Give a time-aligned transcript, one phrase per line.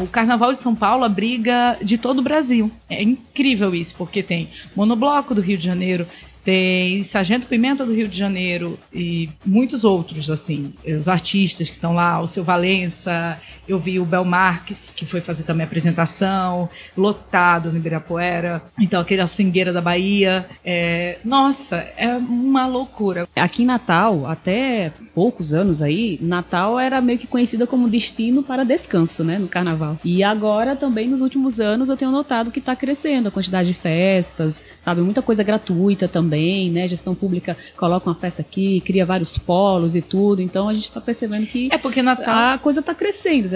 [0.00, 2.70] O Carnaval de São Paulo abriga de todo o Brasil.
[2.88, 6.06] É incrível isso, porque tem Monobloco do Rio de Janeiro,
[6.48, 11.92] tem Sargento Pimenta do Rio de Janeiro e muitos outros, assim, os artistas que estão
[11.92, 13.38] lá, o Seu Valença,
[13.68, 18.62] eu vi o Bel Marques, que foi fazer também apresentação, lotado no Ibirapuera.
[18.80, 20.46] Então, aquele swingueira da Bahia.
[20.64, 23.28] É, nossa, é uma loucura.
[23.36, 28.64] Aqui em Natal, até poucos anos aí, Natal era meio que conhecida como destino para
[28.64, 29.98] descanso, né, no carnaval.
[30.02, 33.74] E agora também nos últimos anos eu tenho notado que está crescendo a quantidade de
[33.74, 36.37] festas, sabe, muita coisa gratuita também,
[36.70, 40.42] né, gestão pública coloca uma festa aqui, cria vários polos e tudo.
[40.42, 43.48] Então a gente está percebendo que é porque Natal a coisa está crescendo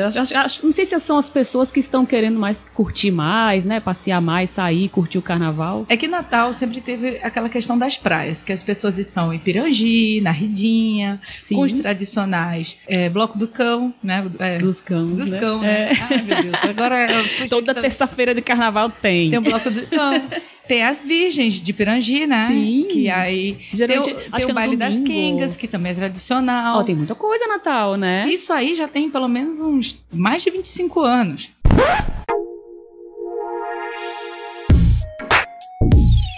[0.62, 3.80] não sei se são as pessoas que estão querendo mais curtir mais, né?
[3.80, 5.86] Passear mais, sair, curtir o carnaval.
[5.88, 10.20] É que Natal sempre teve aquela questão das praias, que as pessoas estão em Pirangi,
[10.20, 11.56] na Ridinha, Sim.
[11.56, 14.30] com os tradicionais é, Bloco do Cão, né?
[14.38, 15.16] É, dos cães.
[15.16, 15.40] Dos né?
[15.40, 15.92] cão, né?
[15.92, 15.92] É.
[16.00, 16.64] Ai, meu Deus.
[16.64, 17.06] Agora.
[17.48, 19.30] Toda terça-feira de carnaval tem.
[19.30, 20.22] Tem o Bloco do Cão.
[20.68, 22.46] Tem as virgens de Pirangi, né?
[22.46, 22.86] Sim.
[22.88, 23.58] Que aí.
[23.72, 26.78] Geralmente, tem o, tem o é baile das Quengas, que também é tradicional.
[26.78, 28.24] Oh, tem muita coisa Natal, né?
[28.28, 31.50] Isso aí já tem pelo menos uns mais de 25 anos.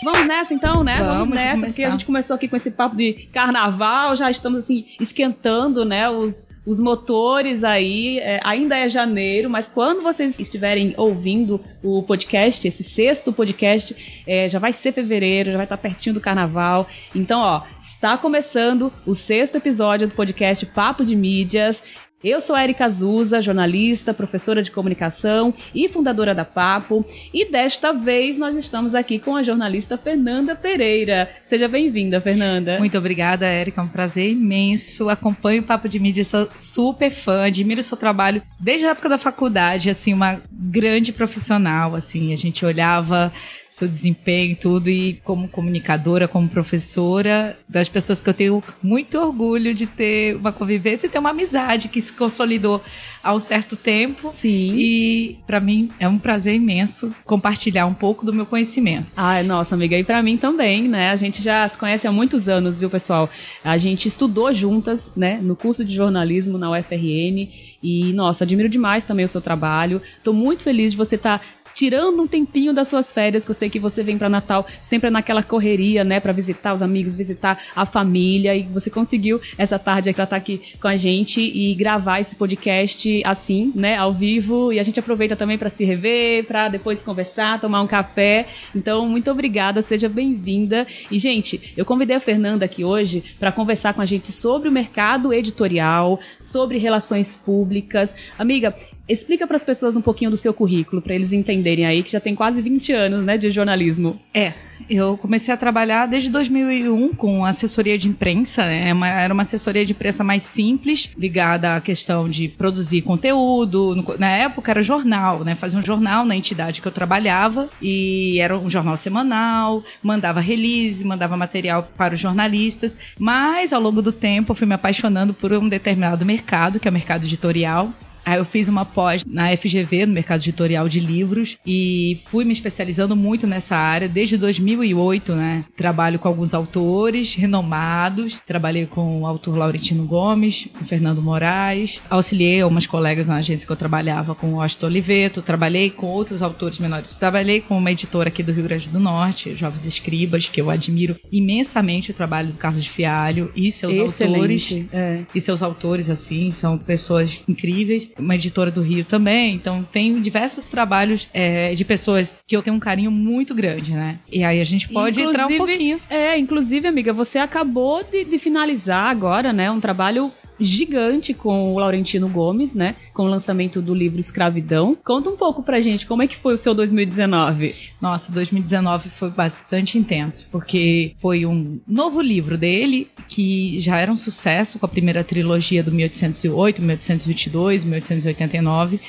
[0.02, 0.96] Vamos nessa então, né?
[0.96, 1.66] Vamos, Vamos nessa, começar.
[1.66, 6.10] porque a gente começou aqui com esse papo de carnaval, já estamos assim esquentando, né,
[6.10, 8.18] os, os motores aí.
[8.18, 14.48] É, ainda é janeiro, mas quando vocês estiverem ouvindo o podcast, esse sexto podcast, é,
[14.48, 16.88] já vai ser fevereiro, já vai estar pertinho do carnaval.
[17.14, 17.62] Então, ó,
[18.04, 21.82] Está começando o sexto episódio do podcast Papo de Mídias.
[22.24, 28.38] Eu sou Erika Azusa, jornalista, professora de comunicação e fundadora da Papo, e desta vez
[28.38, 31.28] nós estamos aqui com a jornalista Fernanda Pereira.
[31.44, 32.78] Seja bem-vinda, Fernanda.
[32.78, 35.10] Muito obrigada, Erika, é um prazer imenso.
[35.10, 39.10] Acompanho o Papo de Mídia, sou super fã, admiro o seu trabalho desde a época
[39.10, 43.30] da faculdade, assim, uma grande profissional, assim, a gente olhava
[43.74, 49.18] seu desempenho e tudo, e como comunicadora, como professora, das pessoas que eu tenho muito
[49.18, 52.80] orgulho de ter uma convivência e ter uma amizade que se consolidou
[53.20, 54.32] há um certo tempo.
[54.36, 54.76] Sim.
[54.76, 59.08] E para mim é um prazer imenso compartilhar um pouco do meu conhecimento.
[59.16, 61.10] Ai, nossa, amiga, e para mim também, né?
[61.10, 63.28] A gente já se conhece há muitos anos, viu, pessoal?
[63.64, 67.48] A gente estudou juntas, né, no curso de jornalismo na UFRN.
[67.82, 70.00] E, nossa, admiro demais também o seu trabalho.
[70.16, 73.54] Estou muito feliz de você estar tá tirando um tempinho das suas férias, que eu
[73.54, 77.60] sei que você vem para Natal sempre naquela correria, né, para visitar os amigos, visitar
[77.74, 81.74] a família, e você conseguiu essa tarde aqui, estar tá aqui com a gente e
[81.74, 86.44] gravar esse podcast assim, né, ao vivo, e a gente aproveita também para se rever,
[86.46, 88.46] para depois conversar, tomar um café.
[88.74, 90.86] Então, muito obrigada, seja bem-vinda.
[91.10, 94.72] E gente, eu convidei a Fernanda aqui hoje para conversar com a gente sobre o
[94.72, 98.14] mercado editorial, sobre relações públicas.
[98.38, 98.74] Amiga,
[99.06, 102.20] Explica para as pessoas um pouquinho do seu currículo, para eles entenderem aí que já
[102.20, 104.20] tem quase 20 anos né, de jornalismo.
[104.32, 104.52] É,
[104.88, 108.92] eu comecei a trabalhar desde 2001 com assessoria de imprensa, né?
[109.22, 114.04] era uma assessoria de imprensa mais simples, ligada à questão de produzir conteúdo.
[114.18, 115.54] Na época era jornal, né?
[115.54, 121.04] Fazia um jornal na entidade que eu trabalhava e era um jornal semanal, mandava release,
[121.04, 125.52] mandava material para os jornalistas, mas ao longo do tempo eu fui me apaixonando por
[125.52, 127.92] um determinado mercado, que é o mercado editorial.
[128.24, 132.52] Aí eu fiz uma pós na FGV, no mercado editorial de livros, e fui me
[132.52, 135.64] especializando muito nessa área desde 2008, né?
[135.76, 142.60] Trabalho com alguns autores renomados, trabalhei com o autor Laurentino Gomes, com Fernando Moraes, auxiliei
[142.60, 146.78] algumas colegas na agência que eu trabalhava com o Austin Oliveto, trabalhei com outros autores
[146.78, 150.70] menores, trabalhei com uma editora aqui do Rio Grande do Norte, Jovens Escribas, que eu
[150.70, 154.34] admiro imensamente o trabalho do Carlos Fialho e seus Excelente.
[154.34, 154.86] autores.
[154.92, 155.20] É.
[155.34, 160.66] E seus autores, assim, são pessoas incríveis uma editora do Rio também, então tem diversos
[160.66, 164.18] trabalhos é, de pessoas que eu tenho um carinho muito grande, né?
[164.30, 166.00] E aí a gente pode inclusive, entrar um pouquinho.
[166.08, 171.78] É, inclusive, amiga, você acabou de, de finalizar agora, né, um trabalho gigante com o
[171.78, 172.94] Laurentino Gomes, né?
[173.12, 174.96] Com o lançamento do livro Escravidão.
[175.04, 177.74] Conta um pouco pra gente como é que foi o seu 2019.
[178.00, 184.16] Nossa, 2019 foi bastante intenso, porque foi um novo livro dele que já era um
[184.16, 189.00] sucesso com a primeira trilogia do 1808, 1822, 1889,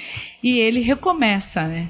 [0.44, 1.90] e ele recomeça, né?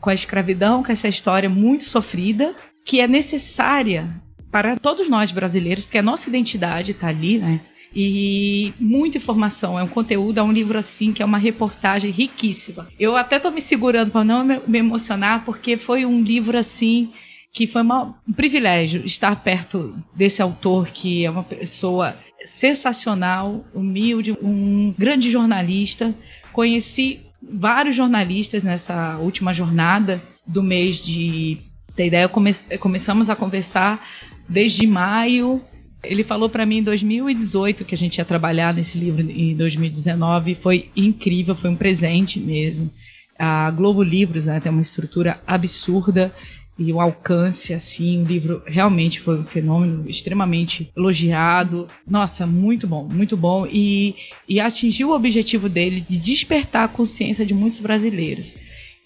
[0.00, 5.84] Com a escravidão, com essa história muito sofrida, que é necessária para todos nós brasileiros,
[5.84, 7.60] porque a nossa identidade está ali, né?
[7.94, 9.78] E muita informação.
[9.78, 12.88] É um conteúdo, é um livro assim que é uma reportagem riquíssima.
[12.98, 17.12] Eu até tô me segurando para não me emocionar porque foi um livro assim
[17.52, 24.32] que foi uma, um privilégio estar perto desse autor que é uma pessoa sensacional, humilde,
[24.42, 26.12] um grande jornalista.
[26.52, 31.58] Conheci vários jornalistas nessa última jornada do mês de.
[31.94, 34.04] Tem ideia, come, começamos a conversar
[34.48, 35.62] desde maio.
[36.06, 40.54] Ele falou para mim em 2018 que a gente ia trabalhar nesse livro em 2019.
[40.54, 42.90] Foi incrível, foi um presente mesmo.
[43.38, 46.32] A Globo Livros né, tem uma estrutura absurda
[46.78, 51.86] e o alcance, assim, o livro realmente foi um fenômeno extremamente elogiado.
[52.06, 53.66] Nossa, muito bom, muito bom.
[53.66, 54.16] E,
[54.48, 58.56] e atingiu o objetivo dele de despertar a consciência de muitos brasileiros.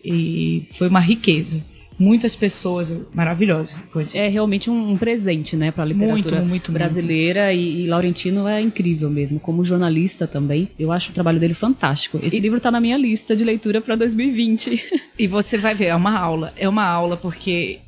[0.03, 1.63] E foi uma riqueza
[1.99, 3.79] muitas pessoas maravilhosas.
[4.15, 7.61] É realmente um, presente, né, para a literatura muito, muito, brasileira muito.
[7.61, 10.69] E, e, Laurentino é incrível mesmo, como jornalista também.
[10.79, 12.19] Eu acho o trabalho dele fantástico.
[12.23, 12.41] Esse e...
[12.41, 15.09] livro está na minha lista de leitura para 2020.
[15.19, 17.81] E você vai ver, é uma aula, é uma aula porque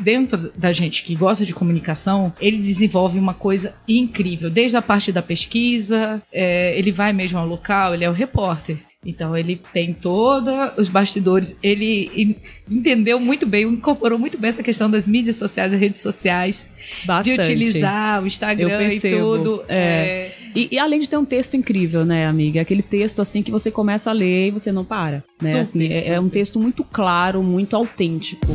[0.00, 4.50] dentro da gente que gosta de comunicação, ele desenvolve uma coisa incrível.
[4.50, 8.78] Desde a parte da pesquisa, é, ele vai mesmo ao local, ele é o repórter.
[9.04, 12.38] Então ele tem todos os bastidores, ele
[12.70, 16.68] entendeu muito bem, incorporou muito bem essa questão das mídias sociais, das redes sociais,
[17.04, 17.36] Bastante.
[17.36, 19.62] de utilizar o Instagram e tudo.
[19.68, 19.76] É.
[19.76, 20.32] É...
[20.54, 22.60] E, e, além de ter um texto incrível, né, amiga?
[22.60, 25.24] Aquele texto assim que você começa a ler e você não para.
[25.42, 25.50] Né?
[25.50, 28.46] Super, assim, é, é um texto muito claro, muito autêntico.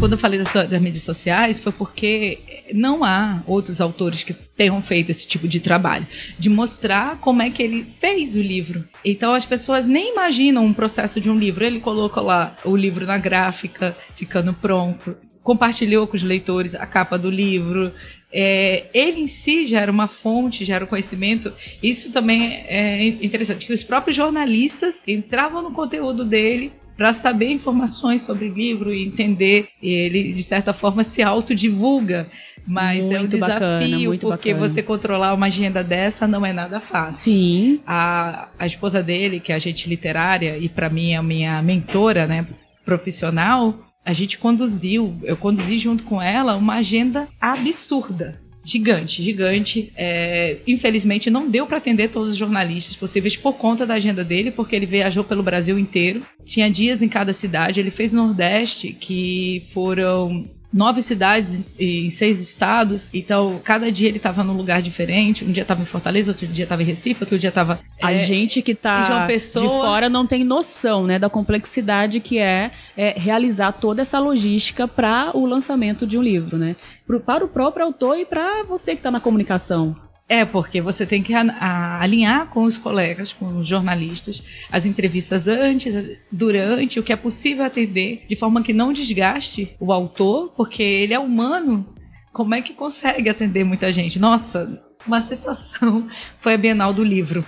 [0.00, 2.38] Quando eu falei das, das, mídias sociais, foi porque
[2.72, 6.06] não há outros autores que tenham feito esse tipo de trabalho,
[6.38, 8.88] de mostrar como é que ele fez o livro.
[9.04, 11.62] Então as pessoas nem imaginam um processo de um livro.
[11.62, 17.18] Ele colocou lá o livro na gráfica, ficando pronto, compartilhou com os leitores a capa
[17.18, 17.92] do livro.
[18.32, 21.52] É, ele em si já era uma fonte, já era um conhecimento.
[21.82, 28.24] Isso também é interessante, que os próprios jornalistas entravam no conteúdo dele para saber informações
[28.24, 29.68] sobre o livro e entender.
[29.82, 32.26] Ele, de certa forma, se autodivulga.
[32.68, 34.68] Mas muito é um desafio, bacana, porque bacana.
[34.68, 37.32] você controlar uma agenda dessa não é nada fácil.
[37.32, 37.80] Sim.
[37.86, 42.26] A, a esposa dele, que é agente literária, e para mim é a minha mentora
[42.26, 42.46] né,
[42.84, 43.74] profissional,
[44.04, 49.92] a gente conduziu, eu conduzi junto com ela uma agenda absurda gigante, gigante.
[49.96, 54.50] É, infelizmente não deu para atender todos os jornalistas possíveis por conta da agenda dele,
[54.50, 56.20] porque ele viajou pelo Brasil inteiro.
[56.44, 57.80] Tinha dias em cada cidade.
[57.80, 63.10] Ele fez Nordeste, que foram nove cidades em seis estados.
[63.12, 65.44] Então, cada dia ele estava num lugar diferente.
[65.44, 67.80] Um dia estava em Fortaleza, outro dia estava em Recife, outro dia estava.
[68.02, 72.70] A é, gente que está de fora não tem noção, né, da complexidade que é,
[72.96, 76.76] é realizar toda essa logística para o lançamento de um livro, né?
[77.24, 79.96] Para o próprio autor e para você que está na comunicação.
[80.30, 84.40] É, porque você tem que alinhar com os colegas, com os jornalistas,
[84.70, 89.92] as entrevistas antes, durante, o que é possível atender, de forma que não desgaste o
[89.92, 91.84] autor, porque ele é humano.
[92.32, 94.20] Como é que consegue atender muita gente?
[94.20, 96.06] Nossa, uma sensação
[96.38, 97.44] foi a Bienal do Livro.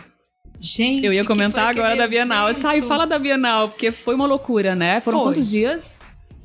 [0.60, 2.52] Gente, eu ia comentar agora da Bienal.
[2.56, 5.00] Sai, fala da Bienal, porque foi uma loucura, né?
[5.02, 5.28] Foram foi.
[5.28, 5.96] quantos dias?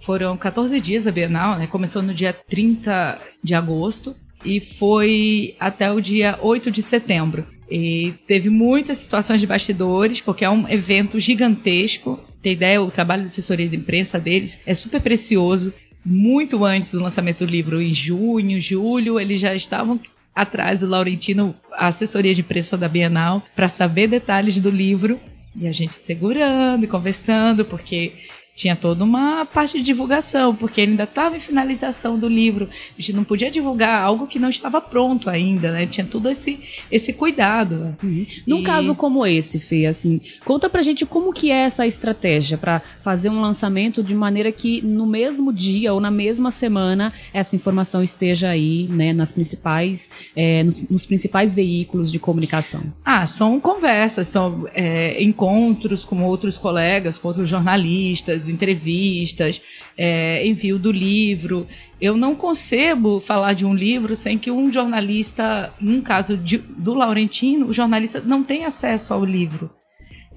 [0.05, 1.65] Foram 14 dias a Bienal, né?
[1.65, 7.45] Começou no dia 30 de agosto e foi até o dia 8 de setembro.
[7.69, 12.19] E teve muitas situações de bastidores, porque é um evento gigantesco.
[12.41, 15.73] Tem ideia, o trabalho de assessoria de imprensa deles é super precioso.
[16.05, 19.99] Muito antes do lançamento do livro, em junho, julho, eles já estavam
[20.33, 25.19] atrás do Laurentino, a assessoria de imprensa da Bienal, para saber detalhes do livro.
[25.55, 28.13] E a gente segurando e conversando, porque
[28.57, 32.67] tinha toda uma parte de divulgação, porque ele ainda estava em finalização do livro.
[32.67, 35.85] A gente não podia divulgar algo que não estava pronto ainda, né?
[35.85, 36.59] Tinha todo esse,
[36.91, 37.95] esse cuidado.
[38.03, 38.25] Uhum.
[38.47, 38.63] Num e...
[38.63, 43.29] caso como esse, Fê, assim, conta pra gente como que é essa estratégia para fazer
[43.29, 48.49] um lançamento de maneira que no mesmo dia ou na mesma semana essa informação esteja
[48.49, 52.81] aí, né, nas principais, é, nos, nos, principais veículos de comunicação.
[53.05, 59.61] Ah, são conversas, são é, encontros com outros colegas, com outros jornalistas, entrevistas,
[59.97, 61.67] é, envio do livro.
[61.99, 66.93] Eu não concebo falar de um livro sem que um jornalista, no caso de, do
[66.93, 69.71] Laurentino, o jornalista não tem acesso ao livro.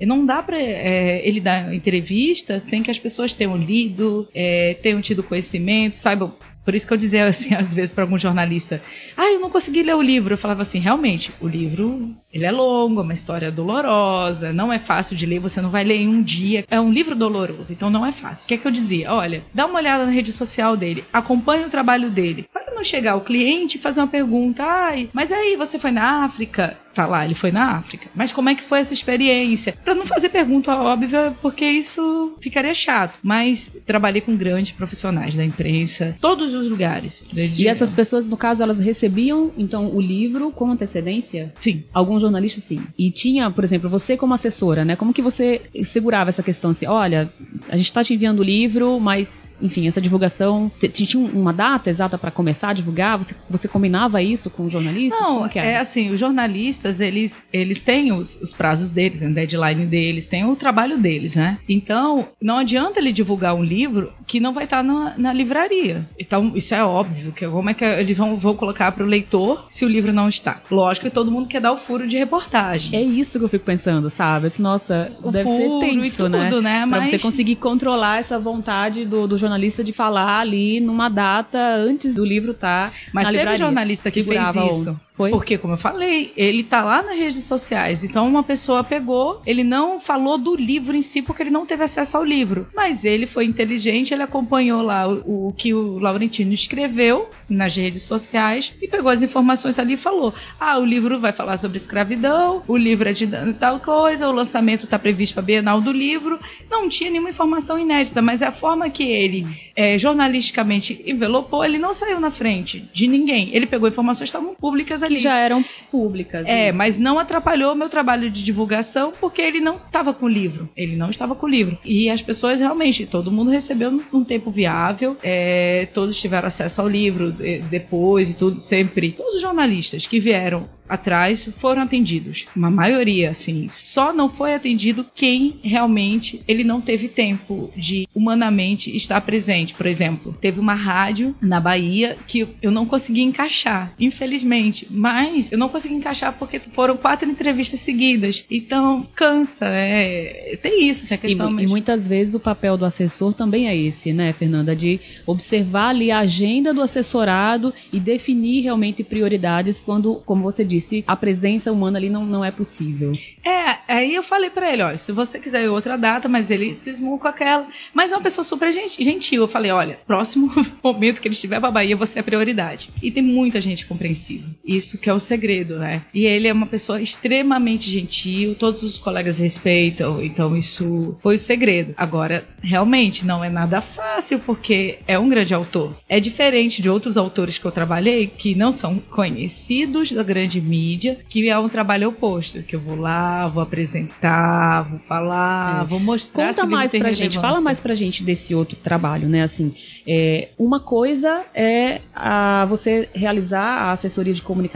[0.00, 4.78] E não dá para é, ele dar entrevista sem que as pessoas tenham lido, é,
[4.82, 6.32] tenham tido conhecimento, saibam
[6.64, 8.80] por isso que eu dizia assim, às vezes, para algum jornalista:
[9.16, 10.34] Ah, eu não consegui ler o livro.
[10.34, 14.78] Eu falava assim: realmente, o livro ele é longo, é uma história dolorosa, não é
[14.78, 16.64] fácil de ler, você não vai ler em um dia.
[16.70, 18.44] É um livro doloroso, então não é fácil.
[18.44, 19.12] O que é que eu dizia?
[19.12, 22.46] Olha, dá uma olhada na rede social dele, acompanhe o trabalho dele.
[22.80, 26.76] Não chegar o cliente e fazer uma pergunta: Ai, mas aí você foi na África?
[26.94, 28.08] Tá lá, ele foi na África.
[28.14, 29.74] Mas como é que foi essa experiência?
[29.84, 33.16] Para não fazer pergunta óbvia, porque isso ficaria chato.
[33.22, 37.24] Mas trabalhei com grandes profissionais da imprensa, todos os lugares.
[37.32, 41.52] E essas pessoas, no caso, elas recebiam então o livro com antecedência?
[41.54, 41.84] Sim.
[41.92, 42.82] Alguns jornalistas sim.
[42.98, 44.96] E tinha, por exemplo, você como assessora, né?
[44.96, 46.86] Como que você segurava essa questão assim?
[46.86, 47.30] Olha,
[47.68, 52.16] a gente está te enviando o livro, mas enfim, essa divulgação tinha uma data exata
[52.16, 53.18] para começar a divulgar?
[53.18, 55.20] Você, você combinava isso com os jornalistas?
[55.20, 60.26] Não, é assim, os jornalistas, eles, eles têm os, os prazos deles, a deadline deles,
[60.26, 61.58] têm o trabalho deles, né?
[61.68, 66.08] Então, não adianta ele divulgar um livro que não vai estar na, na livraria.
[66.18, 69.66] Então, isso é óbvio, que como é que eles vão, vão colocar para o leitor
[69.68, 70.60] se o livro não está?
[70.70, 72.98] Lógico que todo mundo quer dar o furo de reportagem.
[72.98, 74.50] É isso que eu fico pensando, sabe?
[74.58, 76.50] Nossa, o deve ser tenso, e tudo, né?
[76.60, 76.86] né?
[76.86, 77.00] Mas...
[77.00, 82.14] Pra você conseguir controlar essa vontade do, do jornalista de falar ali numa data antes
[82.14, 85.00] do livro estar tá Mas na teve jornalista que fez isso.
[85.20, 85.30] Foi?
[85.30, 88.02] Porque, como eu falei, ele tá lá nas redes sociais.
[88.02, 91.84] Então, uma pessoa pegou, ele não falou do livro em si, porque ele não teve
[91.84, 92.66] acesso ao livro.
[92.74, 98.02] Mas ele foi inteligente, ele acompanhou lá o, o que o Laurentino escreveu nas redes
[98.04, 102.62] sociais e pegou as informações ali e falou: Ah, o livro vai falar sobre escravidão,
[102.66, 103.26] o livro é de
[103.58, 106.40] tal coisa, o lançamento está previsto para Bienal do livro.
[106.70, 109.46] Não tinha nenhuma informação inédita, mas é a forma que ele
[109.76, 113.50] é, jornalisticamente envelopou, ele não saiu na frente de ninguém.
[113.52, 116.44] Ele pegou informações que estavam públicas ali que já eram públicas.
[116.46, 116.78] É, isso.
[116.78, 120.68] mas não atrapalhou o meu trabalho de divulgação porque ele não estava com o livro.
[120.76, 121.78] Ele não estava com o livro.
[121.84, 126.88] E as pessoas realmente, todo mundo recebeu num tempo viável, é, todos tiveram acesso ao
[126.88, 129.12] livro é, depois e tudo, sempre.
[129.12, 132.46] Todos os jornalistas que vieram atrás foram atendidos.
[132.54, 133.68] Uma maioria, assim.
[133.68, 139.72] Só não foi atendido quem realmente ele não teve tempo de humanamente estar presente.
[139.72, 144.86] Por exemplo, teve uma rádio na Bahia que eu não consegui encaixar, infelizmente.
[145.00, 148.44] Mas eu não consegui encaixar porque foram quatro entrevistas seguidas.
[148.50, 149.64] Então, cansa.
[149.66, 150.58] É...
[150.62, 151.58] Tem isso, tem a questão.
[151.58, 154.76] E, e muitas vezes o papel do assessor também é esse, né, Fernanda?
[154.76, 161.02] De observar ali a agenda do assessorado e definir realmente prioridades quando, como você disse,
[161.06, 163.12] a presença humana ali não, não é possível.
[163.42, 167.18] É, aí eu falei para ele, olha, se você quiser outra data, mas ele cismou
[167.18, 167.66] com aquela.
[167.94, 169.44] Mas é uma pessoa super gentil.
[169.44, 170.52] Eu falei, olha, próximo
[170.84, 172.90] momento que ele estiver pra Bahia, você é prioridade.
[173.02, 174.46] E tem muita gente compreensiva.
[174.80, 176.02] Isso que é o segredo, né?
[176.12, 181.38] E ele é uma pessoa extremamente gentil, todos os colegas respeitam, então isso foi o
[181.38, 181.92] segredo.
[181.98, 185.94] Agora, realmente, não é nada fácil, porque é um grande autor.
[186.08, 191.18] É diferente de outros autores que eu trabalhei, que não são conhecidos da grande mídia,
[191.28, 195.86] que é um trabalho oposto, que eu vou lá, vou apresentar, vou falar, é.
[195.86, 196.54] vou mostrar.
[196.54, 199.42] Conta mais pra gente, fala mais pra gente desse outro trabalho, né?
[199.42, 199.74] Assim,
[200.06, 204.69] é, uma coisa é a, você realizar a assessoria de comunicação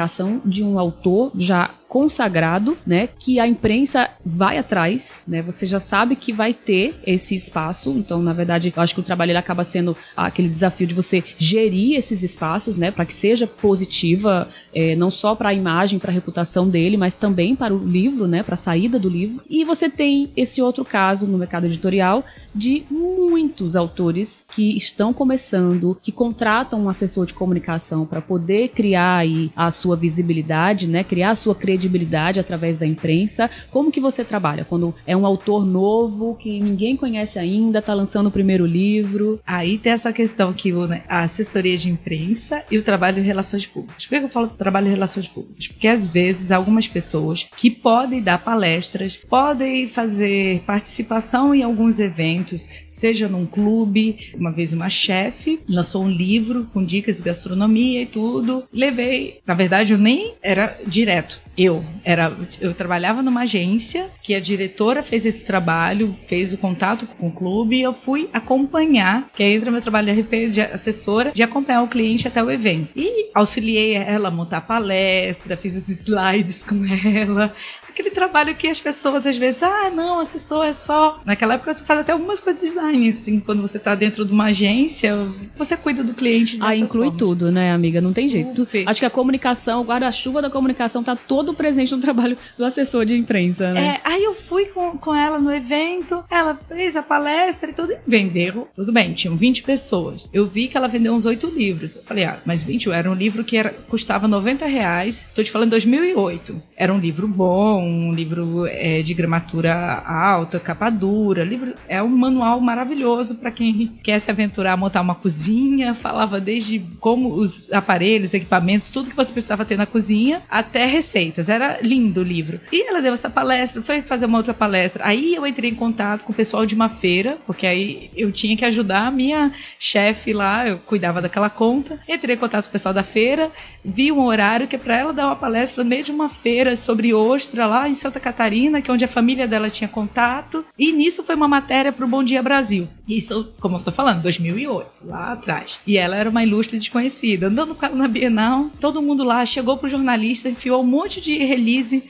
[0.45, 6.17] de um autor já consagrado, né, que a imprensa vai atrás, né, você já sabe
[6.17, 9.65] que vai ter esse espaço, então na verdade eu acho que o trabalho ele acaba
[9.65, 15.09] sendo aquele desafio de você gerir esses espaços, né, para que seja positiva, é, não
[15.09, 18.55] só para a imagem, para a reputação dele, mas também para o livro, né, para
[18.55, 19.45] a saída do livro.
[19.49, 25.97] E você tem esse outro caso no mercado editorial de muitos autores que estão começando,
[26.03, 31.31] que contratam um assessor de comunicação para poder criar aí a sua visibilidade, né, criar
[31.31, 33.51] a sua credibilidade através da imprensa?
[33.71, 38.29] Como que você trabalha quando é um autor novo que ninguém conhece ainda, está lançando
[38.29, 39.39] o primeiro livro?
[39.47, 43.67] Aí tem essa questão que né, a assessoria de imprensa e o trabalho de relações
[43.67, 44.07] públicas.
[44.07, 45.69] Por que eu falo do trabalho de relações públicas?
[45.69, 52.69] Porque às vezes algumas pessoas que podem dar palestras, podem fazer participação em alguns eventos,
[52.89, 58.07] seja num clube, uma vez uma chefe lançou um livro com dicas de gastronomia e
[58.07, 58.65] tudo.
[58.73, 64.41] Levei, na verdade eu nem era direto, eu era eu trabalhava numa agência que a
[64.41, 69.43] diretora fez esse trabalho, fez o contato com o clube e eu fui acompanhar, que
[69.43, 72.89] aí entra meu trabalho de RP de assessora, de acompanhar o cliente até o evento.
[72.97, 77.55] E auxiliei ela a montar palestra, fiz os slides com ela,
[77.95, 81.21] aquele trabalho que as pessoas às vezes, ah, não, assessor é só.
[81.25, 84.33] Naquela época você faz até algumas coisas de design, assim, quando você está dentro de
[84.33, 85.17] uma agência,
[85.57, 86.59] você cuida do cliente.
[86.61, 87.19] Ah, inclui formas.
[87.19, 88.01] tudo, né, amiga?
[88.01, 88.67] Não tem jeito.
[88.85, 93.05] Acho que a comunicação, o guarda-chuva da comunicação tá todo presente no trabalho do assessor
[93.05, 93.87] de imprensa, né?
[93.87, 97.95] É, aí eu fui com, com ela no evento, ela fez a palestra e tudo,
[98.05, 98.69] vendeu.
[98.75, 100.29] Tudo bem, tinham 20 pessoas.
[100.33, 101.95] Eu vi que ela vendeu uns 8 livros.
[101.95, 105.29] Eu falei, ah, mas 20 eram livro que era, custava 90 reais.
[105.33, 106.61] Tô te falando 2008.
[106.77, 111.45] Era um livro bom, um livro é, de gramatura alta, capa dura.
[111.45, 115.95] Livro, é um manual maravilhoso para quem quer se aventurar a montar uma cozinha.
[115.95, 121.49] Falava desde como os aparelhos, equipamentos, tudo que você precisava ter na cozinha, até receitas.
[121.49, 122.61] Era lindo o livro.
[122.73, 125.07] E ela deu essa palestra, foi fazer uma outra palestra.
[125.07, 128.57] Aí eu entrei em contato com o pessoal de uma feira, porque aí eu tinha
[128.57, 131.99] que ajudar a minha chefe lá, eu cuidava daquela conta.
[132.09, 133.51] Entrei em contato com o pessoal da feira,
[133.85, 136.77] vi um horário que é para ela dar uma palestra no meio de uma feira
[136.77, 140.65] sobre ostra lá em Santa Catarina, que é onde a família dela tinha contato.
[140.79, 142.89] E nisso foi uma matéria para o Bom Dia Brasil.
[143.09, 145.79] Isso, como eu tô falando, 2008, lá atrás.
[145.87, 147.49] E ela era uma ilustre desconhecida.
[147.49, 151.37] Andando com ela na Bienal, todo mundo lá chegou pro jornalista, enfiou um monte de
[151.39, 152.03] release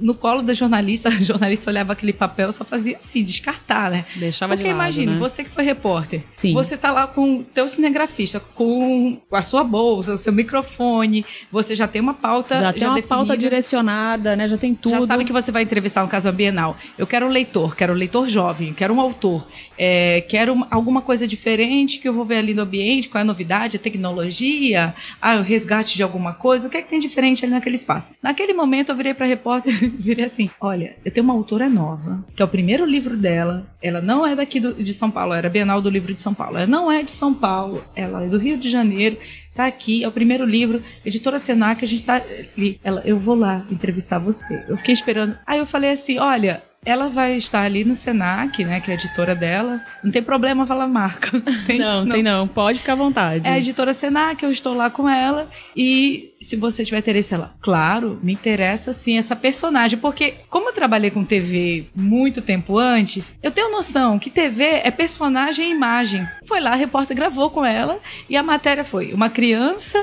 [0.00, 4.04] no colo da jornalista, a jornalista olhava aquele papel só fazia assim, descartar, né?
[4.16, 5.16] Deixava Porque de lado, imagine, né?
[5.18, 6.52] você que foi repórter, Sim.
[6.54, 11.74] você tá lá com o teu cinegrafista, com a sua bolsa, o seu microfone, você
[11.74, 14.48] já tem uma pauta já tem uma definida, pauta direcionada, né?
[14.48, 14.92] Já tem tudo.
[14.92, 16.76] Já sabe que você vai entrevistar no caso a Bienal.
[16.96, 21.00] Eu quero um leitor, quero um leitor jovem, quero um autor, é, quero uma- alguma
[21.02, 24.94] coisa diferente que eu vou ver ali no ambiente, qual é a novidade, a tecnologia,
[25.20, 28.12] ah, o resgate de alguma coisa, o que é que tem diferente ali naquele espaço.
[28.22, 32.42] Naquele momento eu virei pra repórter virei assim, olha, eu tenho uma autora nova, que
[32.42, 35.80] é o primeiro livro dela, ela não é daqui do- de São Paulo, era Bienal
[35.82, 38.56] do Livro de São Paulo, ela não é de São Paulo, ela é do Rio
[38.58, 39.16] de Janeiro,
[39.54, 42.22] tá aqui, é o primeiro livro, editora Senac, a gente tá
[42.56, 42.78] ali.
[42.84, 44.64] Ela, eu vou lá entrevistar você.
[44.68, 45.36] Eu fiquei esperando.
[45.44, 48.96] Aí eu falei assim, olha, ela vai estar ali no Senac, né, que é a
[48.96, 49.80] editora dela.
[50.02, 51.40] Não tem problema falar marca.
[51.66, 52.48] Tem- Não, tem não.
[52.48, 53.46] Pode ficar à vontade.
[53.46, 55.48] É a editora Senac, eu estou lá com ela.
[55.76, 59.98] E se você tiver interesse, ela, claro, me interessa sim essa personagem.
[59.98, 64.90] Porque, como eu trabalhei com TV muito tempo antes, eu tenho noção que TV é
[64.90, 66.26] personagem e imagem.
[66.46, 67.98] Foi lá, a repórter gravou com ela
[68.30, 70.02] e a matéria foi uma criança,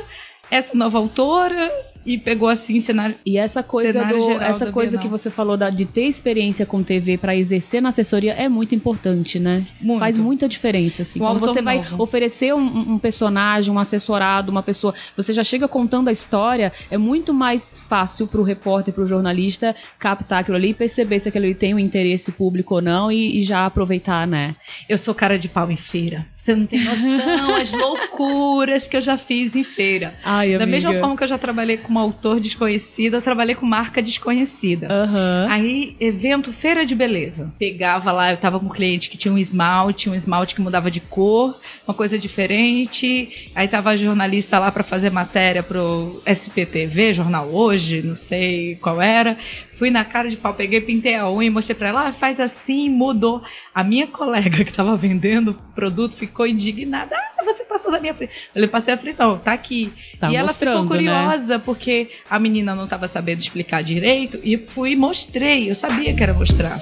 [0.55, 1.71] essa nova autora.
[2.07, 3.15] E pegou assim cenário.
[3.25, 5.03] E essa coisa, do- essa coisa Bienal.
[5.05, 8.75] que você falou da- de ter experiência com TV pra exercer na assessoria é muito
[8.75, 9.65] importante, né?
[9.81, 10.01] Muito.
[10.01, 11.19] Faz muita diferença, assim.
[11.19, 12.03] Um Quando você vai novo.
[12.03, 12.59] oferecer um,
[12.93, 17.79] um personagem, um assessorado, uma pessoa, você já chega contando a história, é muito mais
[17.89, 21.79] fácil pro repórter, pro jornalista captar aquilo ali e perceber se aquilo ali tem um
[21.79, 24.55] interesse público ou não e, e já aproveitar, né?
[24.87, 26.23] Eu sou cara de pau em feira.
[26.35, 30.13] Você não tem noção as loucuras que eu já fiz em feira.
[30.53, 33.65] Ai, Da mesma forma que eu já trabalhei com um autor desconhecido, eu trabalhei com
[33.65, 34.87] marca desconhecida.
[34.91, 35.47] Aham.
[35.49, 37.53] Aí, evento Feira de Beleza.
[37.59, 40.89] Pegava lá, eu tava com um cliente que tinha um esmalte, um esmalte que mudava
[40.91, 43.51] de cor, uma coisa diferente.
[43.55, 49.01] Aí tava a jornalista lá pra fazer matéria pro SPTV, Jornal Hoje, não sei qual
[49.01, 49.37] era.
[49.75, 52.39] Fui na cara de pau, peguei, pintei a unha e mostrei pra ela, ah, faz
[52.39, 53.43] assim, mudou.
[53.73, 57.15] A minha colega que tava vendendo o produto ficou indignada.
[57.15, 58.33] Ah, você passou da minha frente.
[58.55, 59.93] Eu passei a não, tá aqui.
[60.19, 60.87] Tá e ela ficou né?
[60.87, 65.69] curiosa, porque a menina não estava sabendo explicar direito, e fui e mostrei.
[65.69, 66.75] Eu sabia que era mostrar.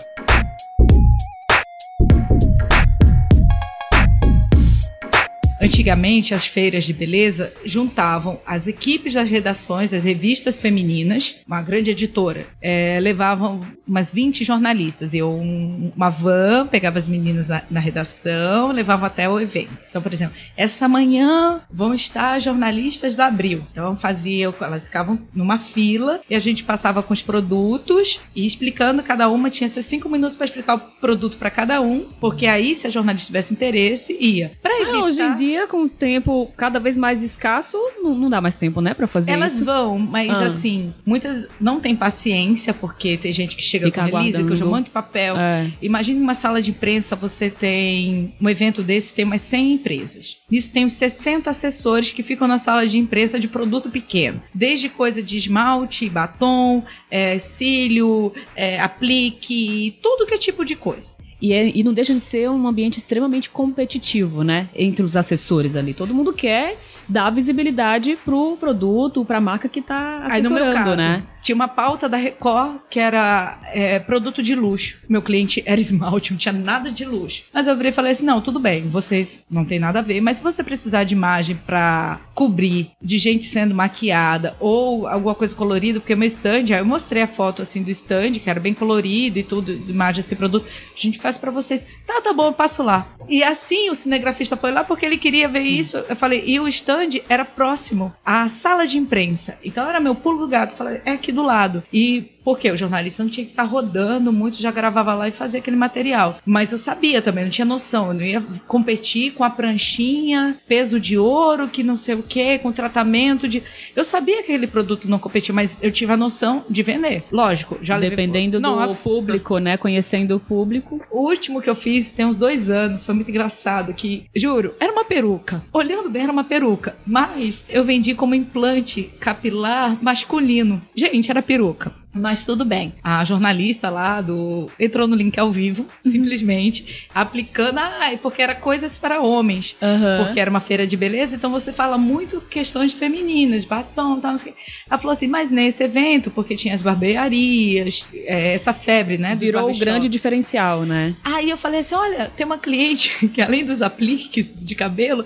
[5.64, 11.90] Antigamente, as feiras de beleza juntavam as equipes das redações, as revistas femininas, uma grande
[11.92, 15.14] editora, eh, levavam umas 20 jornalistas.
[15.14, 19.72] Eu, um- uma van, pegava as meninas na, na redação, levava até o evento.
[19.90, 23.64] Então, por exemplo, essa manhã vão estar as jornalistas da Abril.
[23.72, 29.02] Então, fazia, elas ficavam numa fila e a gente passava com os produtos e explicando,
[29.02, 32.76] cada uma tinha seus cinco minutos para explicar o produto para cada um, porque aí,
[32.76, 34.52] se a jornalista tivesse interesse, ia.
[34.62, 34.94] Para evitar.
[34.98, 38.56] Ah, hoje em dia, com o tempo cada vez mais escasso, não, não dá mais
[38.56, 39.66] tempo, né, pra fazer Elas isso.
[39.66, 40.46] vão, mas Ah.
[40.46, 44.70] assim, muitas não têm paciência, porque tem gente que chega Fica com release, que um
[44.70, 45.36] monte de papel.
[45.38, 45.72] É.
[45.82, 50.38] Imagine uma sala de imprensa, você tem um evento desse, tem umas 100 empresas.
[50.50, 54.42] Nisso tem uns 60 assessores que ficam na sala de imprensa de produto pequeno.
[54.54, 61.14] Desde coisa de esmalte, batom, é, cílio, é, aplique, tudo que é tipo de coisa.
[61.44, 64.70] E, é- e não deixa de ser um ambiente extremamente competitivo, né?
[64.74, 65.94] Entre os assessores ali.
[65.94, 66.78] Todo mundo quer
[67.08, 71.24] dar visibilidade pro produto, pra marca que tá Aí no meu assessorando, caso, né?
[71.42, 75.00] tinha uma pauta da Record que era é, produto de luxo.
[75.10, 77.44] Meu cliente era esmalte, não tinha nada de luxo.
[77.54, 80.22] Mas eu virei e falei assim: não, tudo bem, vocês não tem nada a ver,
[80.22, 85.54] mas se você precisar de imagem pra cobrir de gente sendo maquiada ou alguma coisa
[85.56, 88.74] colorida, porque meu stand, aí eu mostrei a foto assim do stand, que era bem
[88.74, 91.86] colorido e tudo, imagem desse produto, a gente faz pra vocês.
[92.08, 93.08] Tá, tá bom, eu passo lá.
[93.28, 95.98] E assim o cinegrafista foi lá porque ele queria ver isso.
[95.98, 96.93] Eu falei, e o stand
[97.30, 99.58] era próximo à sala de imprensa.
[99.64, 100.76] Então era meu pulo do gato.
[100.76, 101.84] Falei, é aqui do lado.
[101.92, 105.60] E Porque o jornalista não tinha que ficar rodando muito, já gravava lá e fazia
[105.60, 106.40] aquele material.
[106.46, 108.08] Mas eu sabia também, não tinha noção.
[108.08, 112.60] Eu não ia competir com a pranchinha, peso de ouro, que não sei o que,
[112.60, 113.64] com tratamento de.
[113.96, 117.24] Eu sabia que aquele produto não competia, mas eu tive a noção de vender.
[117.32, 118.96] Lógico, já Dependendo do Nossa.
[118.96, 119.78] público, né?
[119.78, 121.02] Conhecendo o público.
[121.10, 123.94] O último que eu fiz tem uns dois anos, foi muito engraçado.
[123.94, 125.64] Que, juro, era uma peruca.
[125.72, 126.96] Olhando bem, era uma peruca.
[127.06, 130.82] Mas eu vendi como implante capilar masculino.
[130.96, 132.03] Gente, era peruca.
[132.14, 132.94] Mas tudo bem.
[133.04, 136.12] A jornalista lá do entrou no link ao vivo, uhum.
[136.12, 140.26] simplesmente aplicando, ah, porque era coisas para homens, uhum.
[140.26, 144.38] porque era uma feira de beleza, então você fala muito questões femininas, batom, tal, não
[144.38, 144.56] sei o
[144.90, 149.36] Ela falou assim, mas nesse evento, porque tinha as barbearias, é, essa febre, né?
[149.36, 151.16] Virou o grande diferencial, né?
[151.24, 155.26] Aí eu falei assim, olha, tem uma cliente que além dos apliques de cabelo,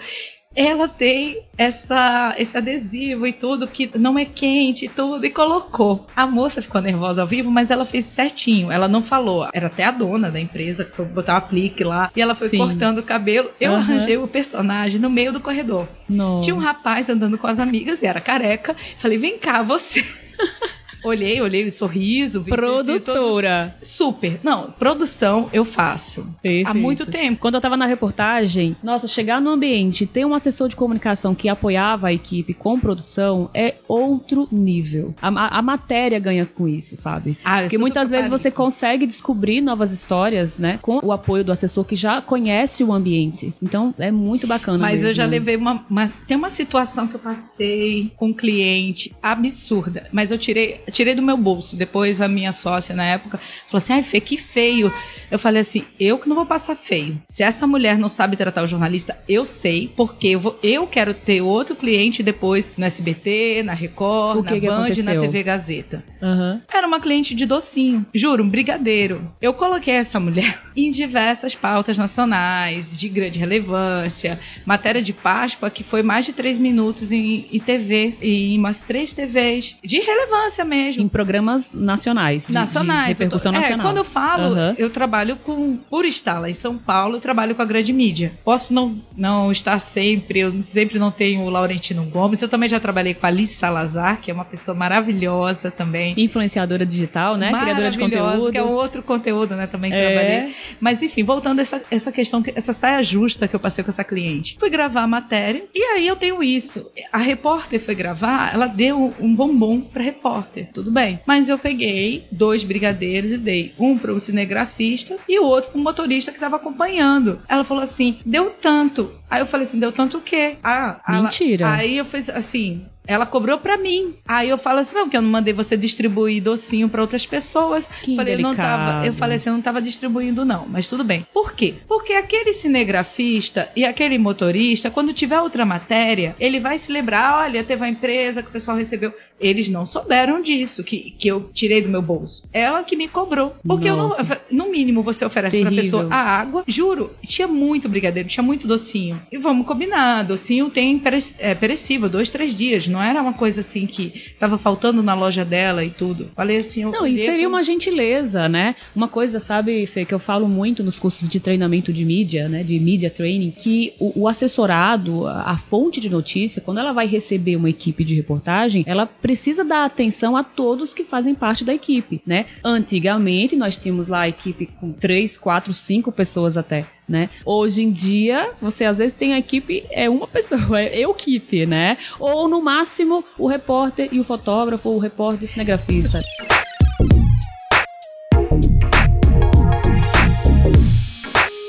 [0.58, 6.08] ela tem essa, esse adesivo e tudo que não é quente e tudo e colocou.
[6.15, 8.72] A moça ficou nervosa ao vivo, mas ela fez certinho.
[8.72, 9.48] Ela não falou.
[9.54, 12.50] Era até a dona da empresa que foi botar o aplique lá e ela foi
[12.50, 12.58] Sim.
[12.58, 13.52] cortando o cabelo.
[13.62, 13.78] Eu uhum.
[13.78, 15.88] arranjei o personagem no meio do corredor.
[16.10, 16.46] Nossa.
[16.46, 18.76] Tinha um rapaz andando com as amigas e era careca.
[18.98, 20.04] Falei: "Vem cá, você".
[21.04, 22.44] Olhei, olhei o sorriso.
[22.44, 23.76] Produtora.
[23.76, 23.90] Todos...
[23.90, 24.40] Super.
[24.44, 26.24] Não, produção eu faço.
[26.42, 26.68] Perfeito.
[26.68, 27.40] Há muito tempo.
[27.40, 31.50] Quando eu tava na reportagem, nossa, chegar no ambiente ter um assessor de comunicação que
[31.50, 35.14] apoiava a equipe com produção é outro nível.
[35.22, 37.38] A, a, a matéria ganha com isso, sabe?
[37.44, 40.80] Ah, Porque muitas vezes você consegue descobrir novas histórias, né?
[40.82, 43.54] Com o apoio do assessor que já conhece o ambiente.
[43.62, 44.78] Então é muito bacana.
[44.78, 45.08] Mas mesmo.
[45.08, 46.08] eu já levei uma, uma.
[46.28, 50.08] Tem uma situação que eu passei com um cliente absurda.
[50.12, 51.76] Mas eu tirei tirei do meu bolso.
[51.76, 54.91] Depois a minha sócia na época falou assim: ai, Fê, que feio.
[55.30, 57.21] Eu falei assim: eu que não vou passar feio.
[57.28, 61.13] Se essa mulher não sabe tratar o jornalista, eu sei, porque eu, vou, eu quero
[61.13, 66.04] ter outro cliente depois no SBT, na Record, na Band, na TV Gazeta.
[66.21, 66.62] Uhum.
[66.73, 69.30] Era uma cliente de docinho, juro, um brigadeiro.
[69.41, 75.84] Eu coloquei essa mulher em diversas pautas nacionais, de grande relevância, matéria de Páscoa, que
[75.84, 80.77] foi mais de três minutos em, em TV, em umas três TVs, de relevância mesmo.
[80.78, 82.48] Em programas nacionais.
[82.48, 83.18] De, nacionais.
[83.18, 83.86] De repercussão tô, nacional.
[83.86, 84.76] É, quando eu falo, uhum.
[84.78, 88.34] eu trabalho com, por estar lá em São Paulo, eu trabalho com a grande mídia.
[88.44, 92.80] Posso não, não estar sempre, eu sempre não tenho o Laurentino Gomes, eu também já
[92.80, 96.13] trabalhei com a Alice Salazar, que é uma pessoa maravilhosa também.
[96.18, 97.50] Influenciadora digital, né?
[97.50, 98.52] Criadora de conteúdo.
[98.52, 100.12] que é um outro conteúdo, né, também que é.
[100.12, 100.56] trabalhei.
[100.80, 104.04] Mas enfim, voltando a essa, essa questão, essa saia justa que eu passei com essa
[104.04, 104.58] cliente.
[104.60, 106.90] Fui gravar a matéria, e aí eu tenho isso.
[107.12, 111.19] A repórter foi gravar, ela deu um bombom pra repórter, tudo bem.
[111.25, 115.80] Mas eu peguei dois brigadeiros e dei um para o cinegrafista e o outro com
[115.80, 117.41] o motorista que estava acompanhando.
[117.47, 119.12] Ela falou assim: deu tanto.
[119.30, 120.56] Aí eu falei assim: deu tanto o quê?
[120.63, 121.65] Ah, Mentira.
[121.65, 124.15] Ela, aí eu fiz assim: ela cobrou pra mim.
[124.27, 127.88] Aí eu falo assim, não, que eu não mandei você distribuir docinho para outras pessoas.
[128.03, 131.03] Que falei, eu não tava, eu falei assim, eu não tava distribuindo não, mas tudo
[131.03, 131.25] bem.
[131.34, 131.75] Por quê?
[131.88, 137.63] Porque aquele cinegrafista e aquele motorista, quando tiver outra matéria, ele vai se lembrar, olha,
[137.63, 139.13] teve uma empresa que o pessoal recebeu.
[139.39, 142.43] Eles não souberam disso, que, que eu tirei do meu bolso.
[142.52, 143.56] Ela que me cobrou.
[143.65, 144.21] Porque Nossa.
[144.21, 145.73] eu não, no mínimo você oferece Terrível.
[145.73, 146.63] pra pessoa a água.
[146.67, 149.19] Juro, tinha muito brigadeiro, tinha muito docinho.
[149.32, 151.02] E vamos combinar, docinho tem
[151.39, 152.88] é, perecível, dois, três dias.
[152.88, 156.30] Não era uma coisa assim que tava faltando na loja dela e tudo.
[156.36, 158.76] Falei assim, eu Não, e seria uma gentileza, né?
[158.95, 162.63] Uma coisa, sabe, Fê, que eu falo muito nos cursos de treinamento de mídia, né?
[162.63, 167.08] De media training, que o, o assessorado, a, a fonte de notícia, quando ela vai
[167.08, 171.74] receber uma equipe de reportagem, ela precisa dar atenção a todos que fazem parte da
[171.74, 172.46] equipe, né?
[172.63, 177.30] Antigamente nós tínhamos lá a equipe com três, quatro, cinco pessoas até né?
[177.46, 181.66] Hoje em dia, você às vezes tem a equipe, é uma pessoa, é eu equipe,
[181.66, 181.98] né?
[182.20, 186.20] Ou no máximo o repórter e o fotógrafo, ou o repórter e o cinegrafista.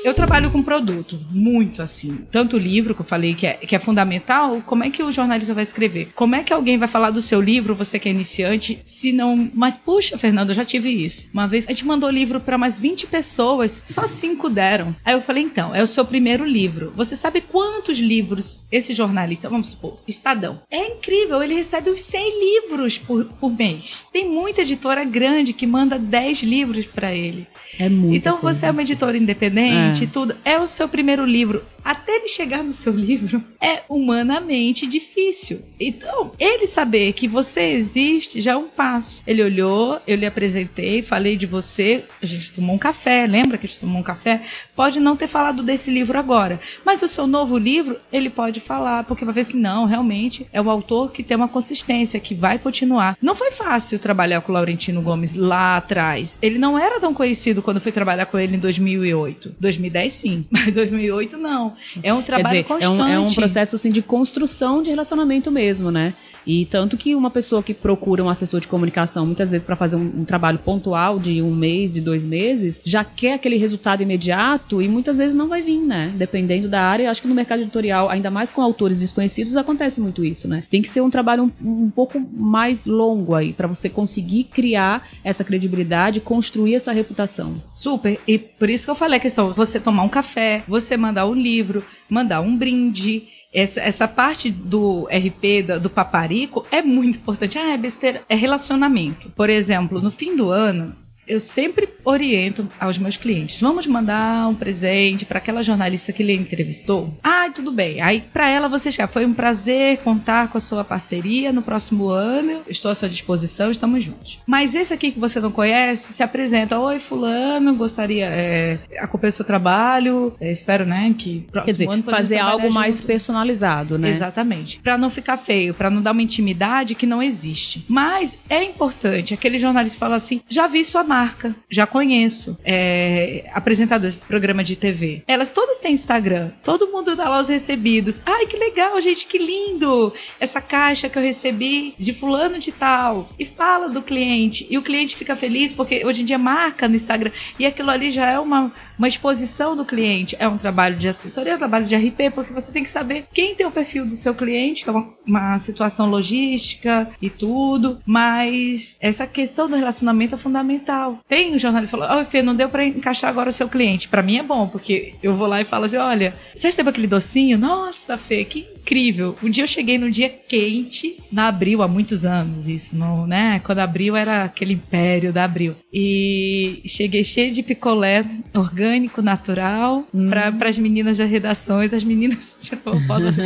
[0.03, 2.19] Eu trabalho com produto, muito assim.
[2.31, 5.11] Tanto o livro que eu falei que é, que é fundamental, como é que o
[5.11, 6.11] jornalista vai escrever?
[6.15, 9.49] Como é que alguém vai falar do seu livro, você que é iniciante, se não.
[9.53, 11.25] Mas puxa, Fernando, eu já tive isso.
[11.33, 14.95] Uma vez a gente mandou livro para mais 20 pessoas, só 5 deram.
[15.03, 16.93] Aí eu falei, então, é o seu primeiro livro.
[16.95, 20.59] Você sabe quantos livros esse jornalista, vamos supor, Estadão?
[20.71, 24.05] É incrível, ele recebe os 100 livros por, por mês.
[24.13, 27.47] Tem muita editora grande que manda 10 livros para ele.
[27.77, 28.15] É muito.
[28.15, 28.59] Então coisa.
[28.59, 29.88] você é uma editora independente.
[29.88, 30.35] É e tudo.
[30.43, 31.63] É o seu primeiro livro.
[31.83, 35.61] Até ele chegar no seu livro é humanamente difícil.
[35.79, 39.21] Então, ele saber que você existe já é um passo.
[39.25, 43.65] Ele olhou, eu lhe apresentei, falei de você, a gente tomou um café, lembra que
[43.65, 44.41] a gente tomou um café?
[44.75, 49.03] Pode não ter falado desse livro agora, mas o seu novo livro, ele pode falar,
[49.03, 52.57] porque vai ver assim, não, realmente é um autor que tem uma consistência, que vai
[52.59, 53.17] continuar.
[53.21, 56.37] Não foi fácil trabalhar com o Laurentino Gomes lá atrás.
[56.41, 59.55] Ele não era tão conhecido quando fui trabalhar com ele em 2008.
[59.59, 61.68] 2010 sim, mas 2008 não.
[62.01, 63.01] É um trabalho dizer, constante.
[63.01, 66.13] É um, é um processo assim de construção de relacionamento mesmo, né?
[66.45, 69.95] E tanto que uma pessoa que procura um assessor de comunicação, muitas vezes para fazer
[69.95, 74.81] um, um, trabalho pontual de um mês, de dois meses, já quer aquele resultado imediato
[74.81, 76.13] e muitas vezes não vai vir, né?
[76.15, 77.09] Dependendo da área.
[77.09, 80.63] Acho que no mercado editorial, ainda mais com autores desconhecidos, acontece muito isso, né?
[80.69, 85.07] Tem que ser um trabalho um, um pouco mais longo aí, para você conseguir criar
[85.23, 87.61] essa credibilidade, construir essa reputação.
[87.71, 88.19] Super.
[88.27, 91.33] E por isso que eu falei a questão, você tomar um café, você mandar um
[91.33, 97.57] livro, mandar um brinde essa, essa parte do RP, do, do paparico, é muito importante.
[97.57, 98.21] Ah, é besteira.
[98.29, 99.29] É relacionamento.
[99.31, 100.93] Por exemplo, no fim do ano,
[101.29, 106.33] eu sempre oriento aos meus clientes: vamos mandar um presente para aquela jornalista que lhe
[106.33, 107.13] entrevistou?
[107.23, 108.01] Ah, tudo bem.
[108.01, 112.09] Aí para ela você já foi um prazer contar com a sua parceria no próximo
[112.09, 112.61] ano.
[112.67, 114.39] Estou à sua disposição, estamos juntos.
[114.47, 119.33] Mas esse aqui que você não conhece se apresenta: Oi, fulano, gostaria é, acompanhar o
[119.33, 120.33] seu trabalho.
[120.41, 122.73] É, espero, né, que próximo Quer dizer, fazer algo junto.
[122.73, 124.09] mais personalizado, né?
[124.09, 124.79] Exatamente.
[124.79, 127.85] Para não ficar feio, para não dar uma intimidade que não existe.
[127.87, 129.33] Mas é importante.
[129.33, 132.57] Aquele jornalista fala assim: já vi sua marca marca, já conheço.
[132.63, 133.51] É,
[133.99, 135.23] de programa de TV.
[135.27, 136.51] Elas todas têm Instagram.
[136.63, 138.21] Todo mundo dá lá os recebidos.
[138.25, 140.13] Ai, que legal, gente, que lindo!
[140.39, 143.29] Essa caixa que eu recebi de fulano de tal.
[143.37, 144.65] E fala do cliente.
[144.69, 147.31] E o cliente fica feliz porque hoje em dia marca no Instagram.
[147.57, 150.35] E aquilo ali já é uma, uma exposição do cliente.
[150.39, 153.25] É um trabalho de assessoria, é um trabalho de RP, porque você tem que saber
[153.33, 157.99] quem tem o perfil do seu cliente, que é uma, uma situação logística e tudo.
[158.05, 161.08] Mas essa questão do relacionamento é fundamental.
[161.27, 163.67] Tem um jornalista que falou: Ó, oh, Fê, não deu para encaixar agora o seu
[163.67, 164.07] cliente.
[164.07, 167.07] Para mim é bom, porque eu vou lá e falo assim: olha, você recebeu aquele
[167.07, 167.57] docinho?
[167.57, 169.35] Nossa, Fê, que incrível.
[169.43, 173.61] Um dia eu cheguei num dia quente, na Abril, há muitos anos, isso, no, né?
[173.63, 175.75] Quando Abril era aquele império da Abril.
[175.93, 180.29] E cheguei cheio de picolé orgânico, natural, hum.
[180.29, 181.93] para as meninas das redações.
[181.93, 183.41] As meninas, tipo, falam assim,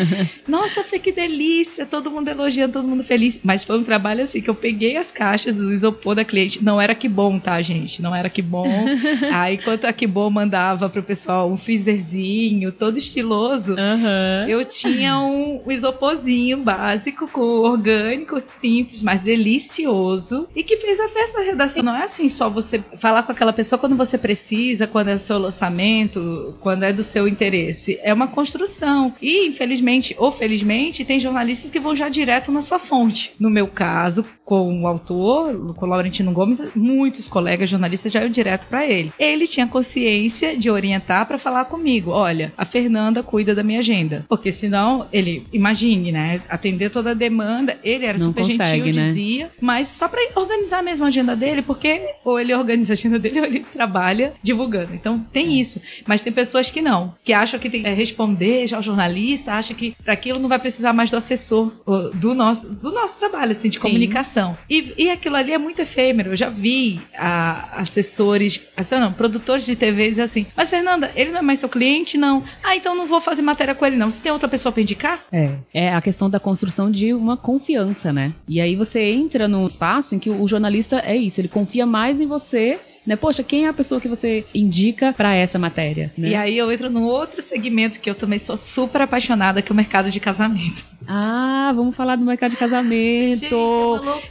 [0.48, 3.40] nossa, Fê, que delícia, todo mundo elogiando, todo mundo feliz.
[3.44, 6.64] Mas foi um trabalho assim, que eu peguei as caixas do isopor da cliente.
[6.64, 8.02] Não era que bom, tá, gente?
[8.02, 8.68] Não era que bom.
[9.34, 14.48] Aí, enquanto a que bom mandava pro pessoal um freezerzinho, todo estiloso, uhum.
[14.48, 20.48] eu tinha um, um isoporzinho básico, com orgânico, simples, mas delicioso.
[20.56, 21.84] E que fez até essa redação.
[21.84, 25.20] Não é assim só você falar com aquela pessoa quando você precisa, quando é o
[25.20, 28.00] seu lançamento, quando é do seu interesse.
[28.04, 29.14] É uma construção.
[29.22, 33.32] E, infelizmente ou felizmente, tem jornalistas que vão já direto na sua fonte.
[33.40, 38.30] No meu caso, com o autor, com o Laurentino Gomes, muitos colegas jornalistas já iam
[38.30, 39.12] direto para ele.
[39.18, 44.24] Ele tinha consciência de orientar para falar comigo: olha, a Fernanda cuida da minha agenda.
[44.30, 46.42] Porque senão, ele, imagine, né?
[46.48, 49.08] Atender toda a demanda, ele era Não super consegue, gentil, né?
[49.08, 53.18] dizia, mas só para organizar mesmo a agenda dele, porque ou ele organiza a agenda
[53.18, 54.94] dele ou ele trabalha divulgando.
[54.94, 55.62] Então tem é.
[55.62, 55.82] isso.
[56.08, 59.76] Mas tem pessoas que não, que acham que tem que responder já ao jornalista, acham
[59.76, 61.72] que para aquilo não vai precisar mais do assessor
[62.14, 63.88] do nosso, do nosso trabalho, assim, de Sim.
[63.88, 66.32] comunicação e, e aquilo ali é muito efêmero.
[66.32, 71.32] Eu já vi a, assessores, assim, não, produtores de TV dizer assim: Mas Fernanda, ele
[71.32, 72.18] não é mais seu cliente?
[72.18, 72.44] Não.
[72.62, 74.12] Ah, então não vou fazer matéria com ele, não.
[74.12, 75.24] Você tem outra pessoa para indicar?
[75.32, 75.56] É.
[75.74, 78.34] É a questão da construção de uma confiança, né?
[78.46, 82.20] E aí você entra num espaço em que o jornalista é isso, ele confia mais
[82.20, 83.16] em você né?
[83.16, 86.12] Poxa, quem é a pessoa que você indica para essa matéria?
[86.18, 86.30] Né?
[86.30, 89.74] E aí eu entro num outro segmento que eu também sou super apaixonada, que é
[89.74, 90.84] o mercado de casamento.
[91.08, 93.40] Ah, vamos falar do mercado de casamento.
[93.40, 93.54] Gente,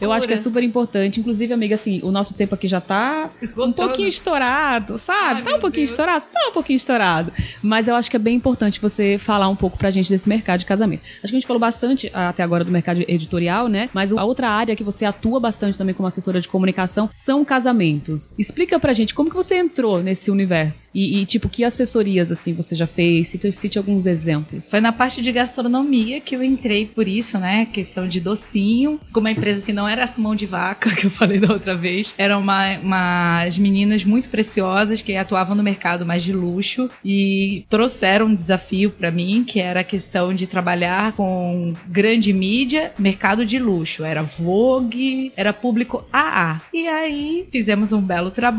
[0.00, 1.20] é eu acho que é super importante.
[1.20, 3.70] Inclusive, amiga, assim, o nosso tempo aqui já tá Esgotando.
[3.70, 5.40] um pouquinho estourado, sabe?
[5.40, 5.90] Ai, tá um pouquinho Deus.
[5.90, 7.32] estourado, tá um pouquinho estourado.
[7.62, 10.60] Mas eu acho que é bem importante você falar um pouco pra gente desse mercado
[10.60, 11.02] de casamento.
[11.02, 13.88] Acho que a gente falou bastante até agora do mercado editorial, né?
[13.92, 18.34] Mas a outra área que você atua bastante também como assessora de comunicação são casamentos.
[18.38, 22.30] Explica Explica pra gente como que você entrou nesse universo e, e tipo, que assessorias
[22.30, 23.26] assim você já fez?
[23.26, 24.70] Cite, cite alguns exemplos.
[24.70, 27.66] Foi na parte de gastronomia que eu entrei por isso, né?
[27.66, 31.10] Questão de docinho, com uma empresa que não era essa mão de vaca que eu
[31.10, 32.14] falei da outra vez.
[32.16, 38.26] Eram uma, umas meninas muito preciosas que atuavam no mercado mais de luxo e trouxeram
[38.26, 43.58] um desafio para mim, que era a questão de trabalhar com grande mídia, mercado de
[43.58, 44.04] luxo.
[44.04, 46.60] Era Vogue, era público AA.
[46.72, 48.51] E aí fizemos um belo trabalho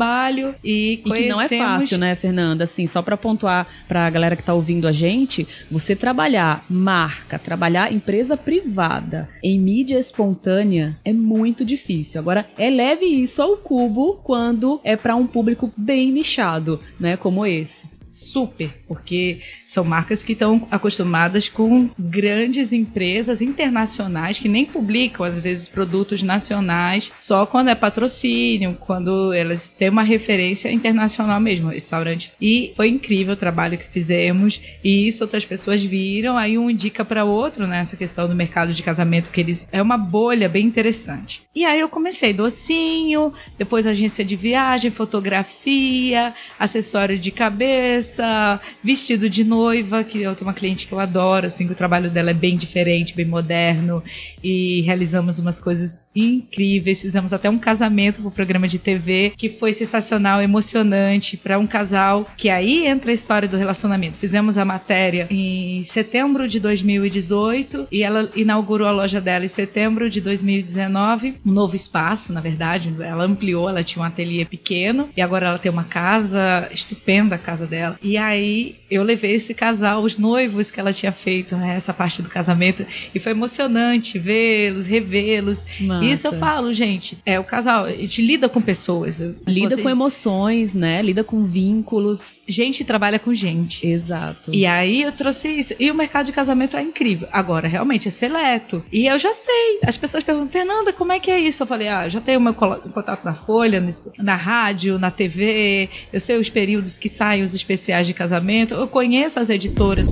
[0.62, 2.64] e, e que não é fácil, né, Fernanda?
[2.64, 7.38] Assim, só para pontuar para a galera que tá ouvindo a gente, você trabalhar marca,
[7.38, 12.20] trabalhar empresa privada em mídia espontânea é muito difícil.
[12.20, 17.93] Agora, eleve isso ao cubo quando é para um público bem nichado, né, como esse
[18.14, 25.40] super, porque são marcas que estão acostumadas com grandes empresas internacionais que nem publicam às
[25.40, 32.32] vezes produtos nacionais só quando é patrocínio, quando elas têm uma referência internacional mesmo, restaurante.
[32.40, 37.04] E foi incrível o trabalho que fizemos e isso outras pessoas viram, aí um indica
[37.04, 41.42] para outro né, questão do mercado de casamento que eles é uma bolha bem interessante.
[41.54, 49.30] E aí eu comecei docinho, depois agência de viagem, fotografia, acessório de cabeça cabeça, vestido
[49.30, 52.34] de noiva, que eu tenho uma cliente que eu adoro, assim, o trabalho dela é
[52.34, 54.02] bem diferente, bem moderno,
[54.42, 57.02] e realizamos umas coisas incríveis.
[57.02, 62.26] Fizemos até um casamento pro programa de TV, que foi sensacional, emocionante, para um casal,
[62.36, 64.16] que aí entra a história do relacionamento.
[64.16, 70.08] Fizemos a matéria em setembro de 2018 e ela inaugurou a loja dela em setembro
[70.08, 75.22] de 2019, um novo espaço, na verdade, ela ampliou, ela tinha um ateliê pequeno e
[75.22, 77.98] agora ela tem uma casa estupenda, a casa dela dela.
[78.02, 82.22] E aí eu levei esse casal, os noivos que ela tinha feito, né, essa parte
[82.22, 85.64] do casamento, e foi emocionante vê-los, revê-los.
[86.02, 89.20] Isso eu falo, gente, é o casal, a gente lida com pessoas.
[89.46, 91.02] Lida com emoções, né?
[91.02, 92.40] Lida com vínculos.
[92.46, 93.86] Gente trabalha com gente.
[93.86, 94.52] Exato.
[94.52, 95.74] E aí eu trouxe isso.
[95.78, 97.28] E o mercado de casamento é incrível.
[97.32, 98.84] Agora, realmente, é seleto.
[98.92, 99.80] E eu já sei.
[99.82, 101.62] As pessoas perguntam, Fernanda, como é que é isso?
[101.62, 103.82] Eu falei, ah, já tenho meu contato na Folha,
[104.18, 108.88] na rádio, na TV, eu sei os períodos que saem os especiais de casamento, eu
[108.88, 110.06] conheço as editoras.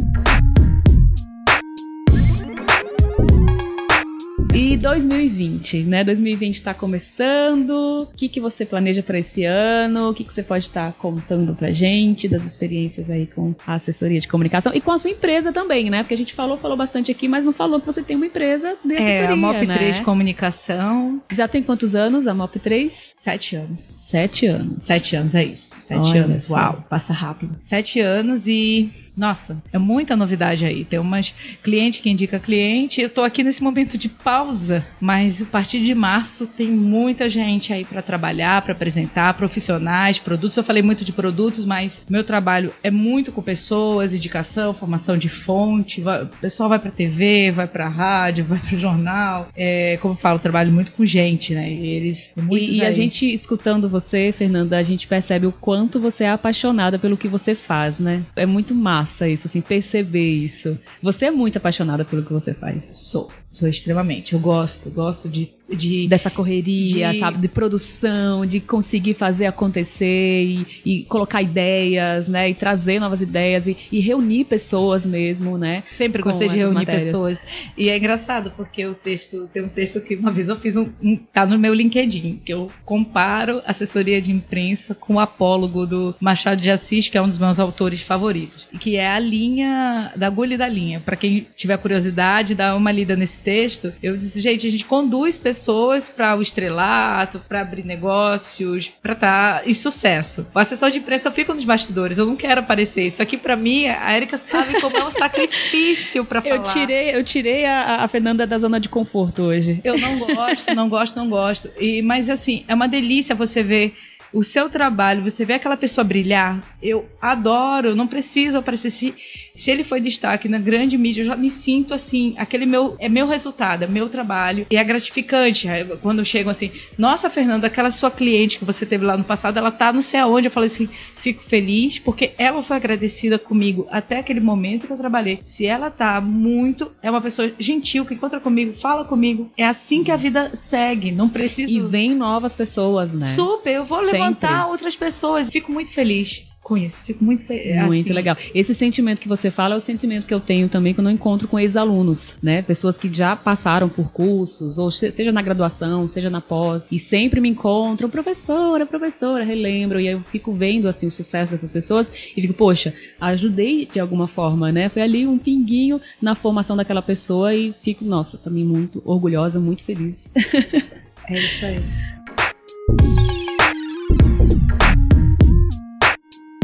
[4.55, 6.05] E 2020, né?
[6.05, 8.03] 2020 está começando.
[8.03, 10.11] O que, que você planeja para esse ano?
[10.11, 13.75] O que, que você pode estar tá contando pra gente das experiências aí com a
[13.75, 16.03] assessoria de comunicação e com a sua empresa também, né?
[16.03, 18.77] Porque a gente falou, falou bastante aqui, mas não falou que você tem uma empresa
[18.85, 19.75] de assessoria, É, a MOP né?
[19.75, 21.23] 3 Comunicação.
[21.33, 22.93] Já tem quantos anos a MOP 3?
[23.15, 24.02] Sete anos.
[24.13, 24.83] Sete anos.
[24.83, 25.75] Sete anos, é isso.
[25.75, 26.51] Sete Olha anos.
[26.51, 27.57] Uau, passa rápido.
[27.63, 30.85] Sete anos e nossa, é muita novidade aí.
[30.85, 33.01] Tem umas cliente que indica cliente.
[33.01, 37.73] Eu tô aqui nesse momento de pausa, mas a partir de março tem muita gente
[37.73, 40.57] aí para trabalhar, para apresentar, profissionais, produtos.
[40.57, 45.29] Eu falei muito de produtos, mas meu trabalho é muito com pessoas, indicação, formação de
[45.29, 46.01] fonte.
[46.01, 49.49] o pessoal vai para TV, vai para rádio, vai para jornal.
[49.55, 51.71] É, como eu falo, eu trabalho muito com gente, né?
[51.71, 56.25] E eles e, e a gente escutando você, Fernanda, a gente percebe o quanto você
[56.25, 58.25] é apaixonada pelo que você faz, né?
[58.37, 60.79] É muito massa isso, assim, perceber isso.
[61.03, 62.89] Você é muito apaixonada pelo que você faz.
[62.93, 63.31] Sou.
[63.51, 64.33] Sou extremamente.
[64.33, 65.53] Eu gosto, gosto de.
[65.77, 67.19] De Dessa correria, de...
[67.19, 67.39] sabe?
[67.39, 72.51] De produção, de conseguir fazer acontecer e, e, colocar ideias, né?
[72.51, 75.83] E trazer novas ideias e, e reunir pessoas mesmo, né?
[75.97, 77.05] Sempre gostei de reunir matérias.
[77.05, 77.43] pessoas.
[77.77, 80.91] E é engraçado, porque o texto, tem um texto que uma vez eu fiz um,
[81.03, 81.17] um.
[81.17, 86.61] tá no meu LinkedIn, que eu comparo assessoria de imprensa com o apólogo do Machado
[86.61, 88.69] de Assis, que é um dos meus autores favoritos.
[88.81, 91.01] Que é a linha, da agulha e da linha.
[91.01, 95.39] para quem tiver curiosidade, dá uma lida nesse texto, eu disse, gente, a gente conduz
[95.39, 95.62] pessoas
[96.09, 100.47] para o estrelato, para abrir negócios, para estar tá em sucesso.
[100.55, 103.07] O assessor de imprensa fica nos bastidores, eu não quero aparecer.
[103.07, 106.57] Isso aqui para mim, a Erika sabe como é um sacrifício para falar.
[106.57, 109.81] Eu tirei, eu tirei a, a Fernanda da zona de conforto hoje.
[109.85, 111.71] Eu não gosto, não gosto, não gosto.
[111.79, 113.95] E mas assim, é uma delícia você ver
[114.33, 118.91] o seu trabalho, você vê aquela pessoa brilhar, eu adoro, não preciso aparecer.
[118.91, 119.15] Se,
[119.55, 123.09] se ele foi destaque na grande mídia, eu já me sinto assim, aquele meu, é
[123.09, 125.69] meu resultado, é meu trabalho, e é gratificante.
[126.01, 129.71] Quando chegam assim, nossa, Fernanda, aquela sua cliente que você teve lá no passado, ela
[129.71, 134.19] tá não sei aonde, eu falei assim, fico feliz, porque ela foi agradecida comigo até
[134.19, 135.39] aquele momento que eu trabalhei.
[135.43, 140.03] Se ela tá muito, é uma pessoa gentil, que encontra comigo, fala comigo, é assim
[140.03, 141.71] que a vida segue, não precisa...
[141.71, 143.35] E vem novas pessoas, né?
[143.35, 145.49] Super, eu vou levar levantar outras pessoas.
[145.51, 146.47] Fico muito feliz.
[146.63, 146.97] Com isso.
[147.05, 147.85] Fico muito feliz.
[147.87, 148.13] Muito assim.
[148.13, 148.37] legal.
[148.55, 151.49] Esse sentimento que você fala é o sentimento que eu tenho também quando eu encontro
[151.49, 152.63] com ex-alunos, né?
[152.63, 157.41] Pessoas que já passaram por cursos, ou seja na graduação, seja na pós, e sempre
[157.41, 162.13] me encontram, professora, professora, relembro, e aí eu fico vendo assim o sucesso dessas pessoas
[162.37, 164.89] e fico, poxa, ajudei de alguma forma, né?
[164.89, 169.83] Foi ali um pinguinho na formação daquela pessoa e fico, nossa, também muito orgulhosa, muito
[169.83, 170.33] feliz.
[171.29, 172.22] É isso aí.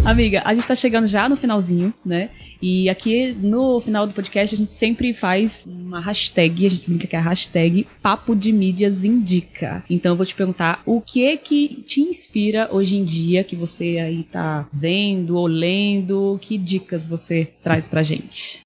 [0.09, 2.31] Amiga, a gente tá chegando já no finalzinho, né?
[2.62, 7.07] E aqui no final do podcast a gente sempre faz uma hashtag, a gente brinca
[7.07, 9.85] que é a hashtag Papo de Mídias Indica.
[9.90, 13.55] Então eu vou te perguntar o que é que te inspira hoje em dia, que
[13.55, 18.61] você aí tá vendo ou lendo, que dicas você traz pra gente?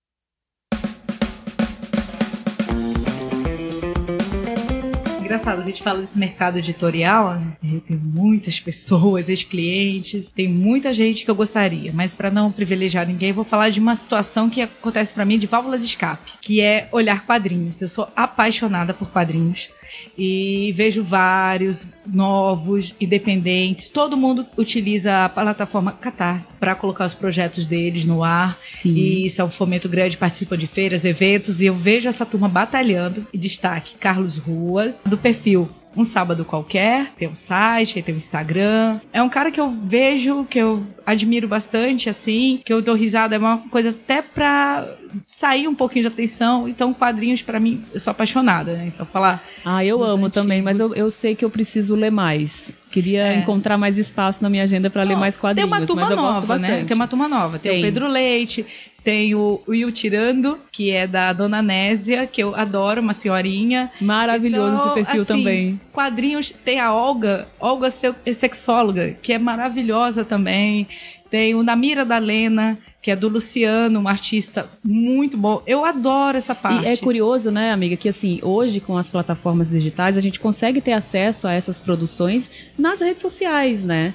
[5.32, 7.56] Engraçado, a gente fala desse mercado editorial, né?
[7.88, 13.32] tem muitas pessoas, ex-clientes, tem muita gente que eu gostaria, mas para não privilegiar ninguém,
[13.32, 16.86] vou falar de uma situação que acontece para mim de válvula de escape, que é
[16.92, 17.80] olhar quadrinhos.
[17.80, 19.70] Eu sou apaixonada por quadrinhos
[20.16, 23.88] e vejo vários novos, independentes.
[23.88, 28.58] Todo mundo utiliza a plataforma Catarse para colocar os projetos deles no ar.
[28.74, 28.94] Sim.
[28.94, 31.60] E isso é um fomento grande, participa de feiras, eventos.
[31.60, 33.26] E eu vejo essa turma batalhando.
[33.32, 39.00] E destaque: Carlos Ruas, do perfil um sábado qualquer, tem um site, tem um Instagram.
[39.12, 43.34] É um cara que eu vejo, que eu admiro bastante, assim, que eu dou risada,
[43.34, 44.88] é uma coisa até pra
[45.26, 46.68] sair um pouquinho de atenção.
[46.68, 48.92] Então, quadrinhos, para mim, eu sou apaixonada, né?
[48.94, 49.42] Então, falar.
[49.64, 50.32] Ah, eu amo antigos.
[50.32, 52.74] também, mas eu, eu sei que eu preciso ler mais.
[52.90, 53.38] Queria é.
[53.38, 55.70] encontrar mais espaço na minha agenda para ler mais quadrinhos.
[55.70, 56.84] Tem uma turma nova, né?
[56.84, 57.58] Tem uma turma nova.
[57.58, 58.66] Tem, tem, o Pedro Leite,
[59.04, 63.90] tem o Will Tirando, que é da Dona Nésia, que eu adoro, uma senhorinha.
[64.00, 65.80] Maravilhoso então, esse perfil assim, também.
[65.92, 70.86] Quadrinhos, tem a Olga, Olga Sexóloga, que é maravilhosa também.
[71.30, 75.62] Tem o Namira da Lena, que é do Luciano, um artista muito bom.
[75.66, 76.84] Eu adoro essa parte.
[76.84, 80.80] E é curioso, né, amiga, que assim, hoje com as plataformas digitais a gente consegue
[80.80, 84.14] ter acesso a essas produções nas redes sociais, né?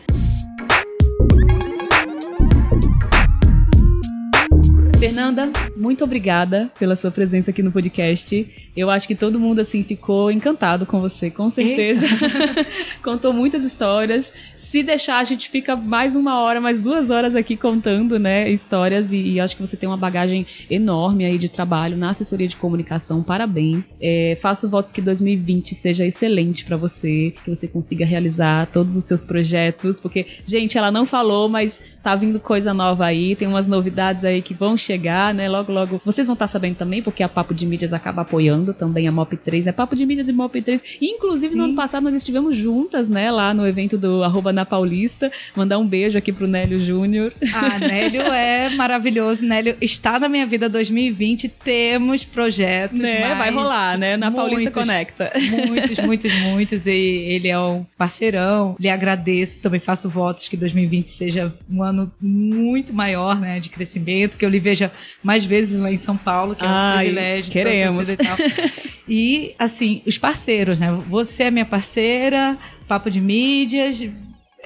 [5.38, 8.70] Fernanda, muito obrigada pela sua presença aqui no podcast.
[8.76, 12.08] Eu acho que todo mundo assim ficou encantado com você, com certeza.
[13.04, 14.32] Contou muitas histórias.
[14.58, 19.14] Se deixar, a gente fica mais uma hora, mais duas horas aqui contando, né, histórias
[19.14, 22.58] e, e acho que você tem uma bagagem enorme aí de trabalho na assessoria de
[22.58, 23.24] comunicação.
[23.24, 23.96] Parabéns.
[24.02, 29.06] É, faço votos que 2020 seja excelente para você, que você consiga realizar todos os
[29.06, 33.68] seus projetos, porque, gente, ela não falou, mas tá vindo coisa nova aí, tem umas
[33.68, 35.50] novidades aí que vão chegar, né?
[35.50, 36.02] Logo, logo.
[36.06, 39.12] Vocês vão estar tá sabendo também, porque a Papo de Mídias acaba apoiando também a
[39.12, 40.82] MOP 3, é Papo de Mídias e MOP 3.
[41.02, 41.58] Inclusive, Sim.
[41.58, 43.30] no ano passado nós estivemos juntas, né?
[43.30, 45.30] Lá no evento do arroba na Paulista.
[45.54, 47.34] Mandar um beijo aqui pro Nélio Júnior.
[47.54, 49.46] Ah, Nélio é maravilhoso.
[49.46, 51.50] Nélio está na minha vida 2020.
[51.50, 52.98] Temos projetos.
[52.98, 53.36] Né?
[53.36, 54.16] Vai rolar, né?
[54.16, 55.34] Na muitos, Paulista Conecta.
[55.68, 56.86] Muitos, muitos, muitos.
[56.86, 58.78] E ele é um parceirão.
[58.80, 59.62] Lhe agradeço.
[59.62, 64.46] Também faço votos que 2020 seja um ano plano muito maior, né, de crescimento, que
[64.46, 64.92] eu lhe veja
[65.24, 67.52] mais vezes lá em São Paulo, que é um privilégio.
[67.52, 68.08] Queremos.
[68.08, 68.38] E, tal.
[69.08, 70.92] e, assim, os parceiros, né?
[71.10, 74.02] Você é minha parceira, Papo de Mídias,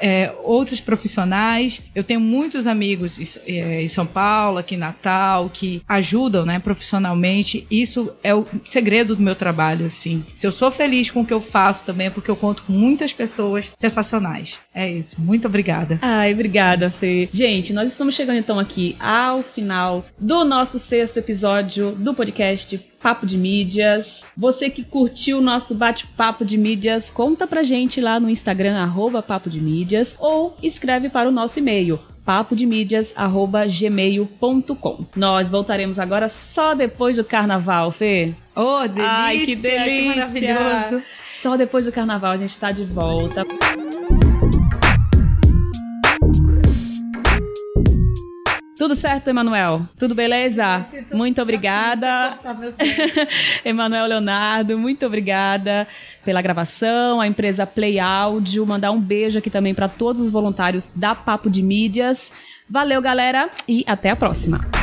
[0.01, 1.81] é, outros profissionais.
[1.93, 6.59] Eu tenho muitos amigos em, é, em, São Paulo, aqui em Natal, que ajudam, né,
[6.59, 7.65] profissionalmente.
[7.69, 10.25] Isso é o segredo do meu trabalho, assim.
[10.33, 12.73] Se eu sou feliz com o que eu faço também é porque eu conto com
[12.73, 14.57] muitas pessoas sensacionais.
[14.73, 15.21] É isso.
[15.21, 15.99] Muito obrigada.
[16.01, 17.29] Ai, obrigada, Fê.
[17.31, 23.25] Gente, nós estamos chegando então aqui ao final do nosso sexto episódio do podcast Papo
[23.25, 24.21] de Mídias.
[24.37, 29.23] Você que curtiu o nosso bate-papo de mídias, conta pra gente lá no Instagram, arroba
[29.23, 35.05] Papo de Mídias, ou escreve para o nosso e-mail, papodemídias.gmail.com.
[35.15, 38.35] Nós voltaremos agora só depois do carnaval, Fê.
[38.55, 39.03] Oh, delícia!
[39.03, 39.85] Ai, que delícia!
[39.85, 41.01] Que maravilhoso!
[41.41, 43.43] Só depois do carnaval a gente está de volta.
[48.81, 49.87] Tudo certo, Emanuel?
[49.95, 50.87] Tudo beleza?
[51.13, 52.35] Muito obrigada.
[53.63, 55.87] Emanuel Leonardo, muito obrigada
[56.25, 60.91] pela gravação, a empresa Play Áudio, mandar um beijo aqui também para todos os voluntários
[60.95, 62.33] da Papo de Mídias.
[62.67, 64.80] Valeu, galera, e até a próxima.